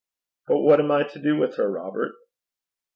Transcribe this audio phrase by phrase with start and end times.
[0.47, 2.15] 'But what am I to do with her, Robert?'